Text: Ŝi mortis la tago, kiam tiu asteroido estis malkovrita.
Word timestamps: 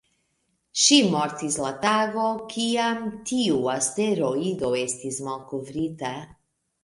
Ŝi 0.83 0.95
mortis 1.15 1.57
la 1.65 1.69
tago, 1.83 2.23
kiam 2.53 3.05
tiu 3.31 3.59
asteroido 3.75 4.71
estis 4.79 5.23
malkovrita. 5.27 6.15